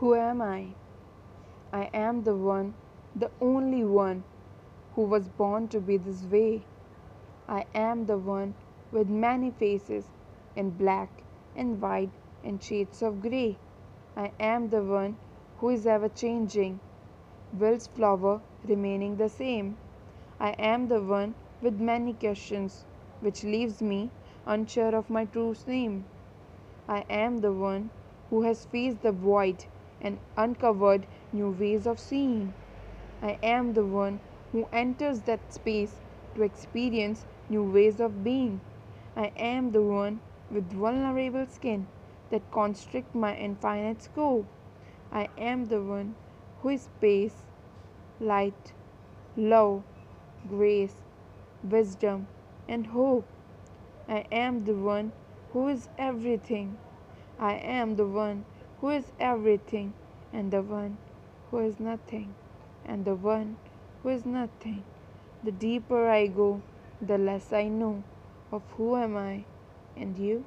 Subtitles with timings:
[0.00, 0.74] Who am I?
[1.72, 2.74] I am the one,
[3.14, 4.24] the only one,
[4.94, 6.64] who was born to be this way.
[7.48, 8.52] I am the one
[8.92, 10.04] with many faces,
[10.54, 11.08] in black
[11.56, 12.10] and white
[12.44, 13.56] and shades of grey.
[14.14, 15.16] I am the one
[15.60, 16.78] who is ever changing,
[17.58, 19.78] will's flower remaining the same.
[20.38, 22.84] I am the one with many questions,
[23.20, 24.10] which leaves me
[24.44, 26.04] unsure of my true name.
[26.86, 27.88] I am the one
[28.28, 29.64] who has faced the void
[30.00, 32.52] and uncovered new ways of seeing.
[33.22, 34.20] I am the one
[34.52, 35.96] who enters that space
[36.34, 38.60] to experience new ways of being.
[39.16, 41.86] I am the one with vulnerable skin
[42.30, 44.46] that constrict my infinite scope.
[45.12, 46.14] I am the one
[46.60, 47.34] who is space,
[48.20, 48.72] light,
[49.36, 49.82] love,
[50.48, 50.94] grace,
[51.62, 52.26] wisdom,
[52.68, 53.26] and hope.
[54.08, 55.12] I am the one
[55.52, 56.76] who is everything.
[57.38, 58.44] I am the one
[58.80, 59.92] who is everything,
[60.32, 60.96] and the one
[61.50, 62.34] who is nothing,
[62.86, 63.56] and the one
[64.02, 64.84] who is nothing.
[65.44, 66.60] The deeper I go,
[67.00, 68.02] the less I know
[68.52, 69.44] of who am I
[69.96, 70.44] and you.